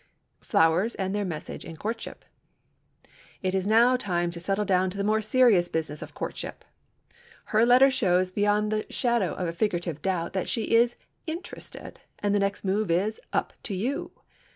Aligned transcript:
FLOWERS 0.39 0.95
AND 0.95 1.13
THEIR 1.13 1.25
MESSAGE 1.25 1.63
IN 1.63 1.77
COURTSHIP 1.77 2.25
It 3.43 3.53
is 3.53 3.67
now 3.67 3.95
time 3.95 4.31
to 4.31 4.39
settle 4.39 4.65
down 4.65 4.89
to 4.89 4.97
the 4.97 5.03
more 5.03 5.21
serious 5.21 5.69
business 5.69 6.01
of 6.01 6.15
courtship. 6.15 6.65
Her 7.53 7.67
letter 7.67 7.91
shows 7.91 8.31
beyond 8.31 8.71
the 8.71 8.87
shadow 8.89 9.35
of 9.35 9.47
a 9.47 9.53
figurative 9.53 10.01
doubt 10.01 10.33
that 10.33 10.49
she 10.49 10.73
is 10.73 10.95
"interested," 11.27 11.99
and 12.17 12.33
the 12.33 12.39
next 12.39 12.65
move 12.65 12.89
is 12.89 13.21
"up 13.31 13.53
to 13.61 13.75
you." 13.75 14.09